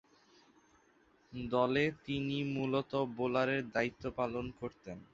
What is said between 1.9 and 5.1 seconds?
তিনি মূলতঃ বোলারের দায়িত্ব পালন করতেন।